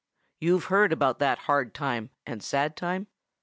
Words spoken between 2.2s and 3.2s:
and sad time?"